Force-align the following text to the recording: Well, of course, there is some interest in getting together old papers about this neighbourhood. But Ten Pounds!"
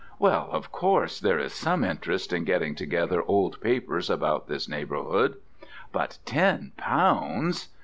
Well, 0.17 0.49
of 0.51 0.71
course, 0.71 1.19
there 1.19 1.37
is 1.37 1.53
some 1.53 1.83
interest 1.83 2.33
in 2.33 2.43
getting 2.43 2.73
together 2.73 3.21
old 3.21 3.61
papers 3.61 4.09
about 4.09 4.47
this 4.47 4.67
neighbourhood. 4.67 5.35
But 5.91 6.17
Ten 6.25 6.71
Pounds!" 6.75 7.67